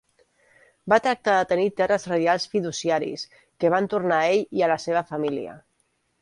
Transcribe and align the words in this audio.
Va 0.93 0.97
tractar 1.07 1.35
de 1.39 1.43
tenir 1.51 1.67
terres 1.81 2.07
reials 2.11 2.47
fiduciaris 2.53 3.27
que 3.37 3.71
van 3.75 3.89
tornar 3.93 4.19
a 4.23 4.31
ell 4.33 4.43
i 4.61 4.65
a 4.65 4.71
la 4.73 4.79
seva 4.87 5.07
família. 5.13 5.55